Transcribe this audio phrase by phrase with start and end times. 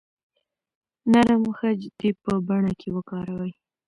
[1.11, 3.53] نرم خج دې په بڼه کې وکاروئ.